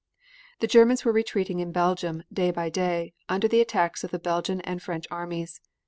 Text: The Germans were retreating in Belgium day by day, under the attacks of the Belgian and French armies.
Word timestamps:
The 0.61 0.65
Germans 0.67 1.05
were 1.05 1.11
retreating 1.11 1.59
in 1.59 1.71
Belgium 1.71 2.23
day 2.33 2.49
by 2.49 2.71
day, 2.71 3.13
under 3.29 3.47
the 3.47 3.61
attacks 3.61 4.03
of 4.03 4.09
the 4.09 4.17
Belgian 4.17 4.59
and 4.61 4.81
French 4.81 5.05
armies. 5.11 5.61